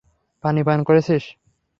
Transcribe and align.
পানি 0.43 0.61
পান 0.63 0.79
করেছিস? 0.83 1.23